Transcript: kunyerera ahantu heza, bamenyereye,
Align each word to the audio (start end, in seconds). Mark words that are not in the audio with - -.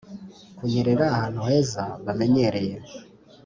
kunyerera 0.57 1.03
ahantu 1.13 1.39
heza, 1.49 1.83
bamenyereye, 2.05 2.75